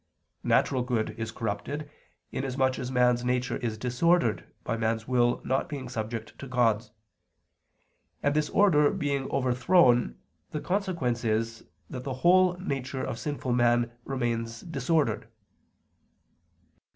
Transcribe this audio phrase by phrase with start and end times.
[0.43, 1.87] Natural good is corrupted,
[2.31, 6.89] inasmuch as man's nature is disordered by man's will not being subject to God's;
[8.23, 10.17] and this order being overthrown,
[10.49, 15.27] the consequence is that the whole nature of sinful man remains disordered.